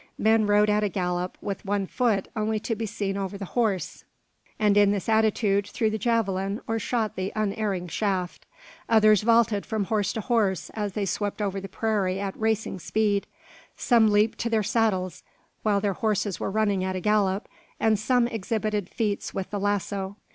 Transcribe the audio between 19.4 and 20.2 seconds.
the lasso.